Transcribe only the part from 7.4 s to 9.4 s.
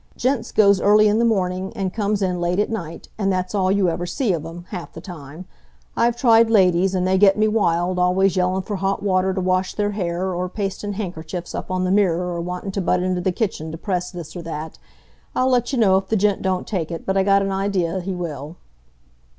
wild, always yellin' for hot water to